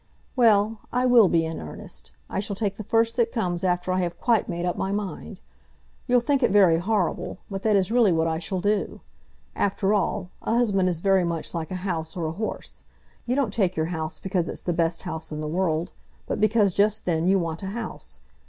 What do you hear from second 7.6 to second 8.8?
that is really what I shall